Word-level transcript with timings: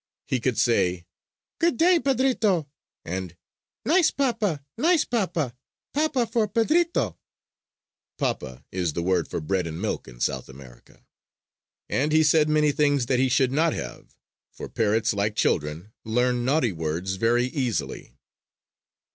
He 0.25 0.39
could 0.39 0.57
say: 0.57 1.05
"Good 1.59 1.77
day, 1.77 1.99
Pedrito!" 1.99 2.67
and 3.05 3.37
"nice 3.85 4.09
papa, 4.09 4.65
nice 4.75 5.05
papa"; 5.05 5.55
"papa 5.93 6.25
for 6.25 6.47
Pedrito!" 6.47 7.19
"Papa" 8.17 8.65
is 8.71 8.93
the 8.93 9.03
word 9.03 9.27
for 9.29 9.39
bread 9.39 9.67
and 9.67 9.79
milk 9.79 10.07
in 10.07 10.19
South 10.19 10.49
America. 10.49 11.05
And 11.87 12.11
he 12.11 12.23
said 12.23 12.49
many 12.49 12.71
things 12.71 13.05
that 13.05 13.19
he 13.19 13.29
should 13.29 13.51
not 13.51 13.75
have; 13.75 14.15
for 14.51 14.67
parrots, 14.67 15.13
like 15.13 15.35
children, 15.35 15.91
learn 16.03 16.43
naughty 16.45 16.71
words 16.71 17.17
very 17.17 17.45
easily. 17.45 18.17